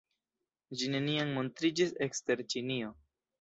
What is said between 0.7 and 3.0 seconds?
Ĝi neniam montriĝis ekster Ĉinio.